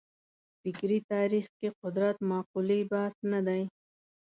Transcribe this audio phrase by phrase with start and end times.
[0.61, 3.63] فکري تاریخ کې قدرت مقولې بحث نه دی.